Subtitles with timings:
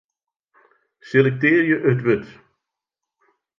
[1.09, 2.25] Selektearje it wurd.